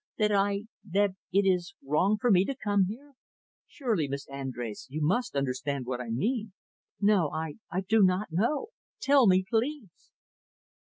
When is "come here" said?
2.55-3.13